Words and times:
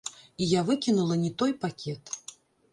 І 0.45 0.47
я 0.53 0.63
выкінула 0.69 1.19
не 1.27 1.31
той 1.43 1.55
пакет. 1.67 2.03